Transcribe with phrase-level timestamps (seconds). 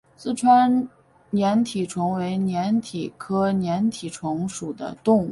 [0.17, 0.89] 四川
[1.31, 5.29] 粘体虫为粘体科粘体虫属的动物。